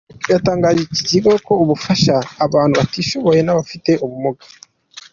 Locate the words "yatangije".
0.31-0.81